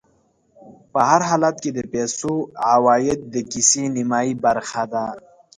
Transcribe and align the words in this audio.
په 0.91 0.99
هر 1.09 1.21
حالت 1.29 1.55
کې 1.63 1.71
د 1.73 1.79
پیسو 1.93 2.33
عوايد 2.73 3.19
د 3.33 3.35
کيسې 3.51 3.83
نیمایي 3.95 4.33
برخه 4.45 4.83
ده 4.93 5.05